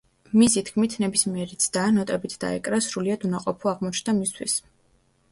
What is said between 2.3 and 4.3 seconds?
დაეკრა, სრულიად უნაყოფო აღმოჩნდა